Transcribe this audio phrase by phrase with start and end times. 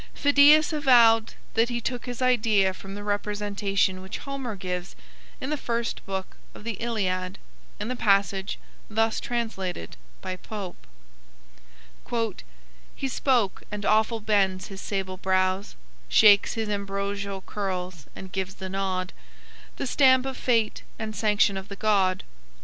[0.15, 4.95] Phidias avowed that he took his idea from the representation which Homer gives
[5.39, 7.37] in the first book of the "Iliad,"
[7.79, 8.57] in the passage
[8.89, 10.87] thus translated by Pope:
[12.95, 15.75] "He spoke and awful bends his sable brows,
[16.09, 19.13] Shakes his ambrosial curls and gives the nod,
[19.75, 22.23] The stamp of fate and sanction of the god.